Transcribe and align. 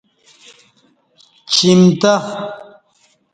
چِیمتہ 1.51 2.13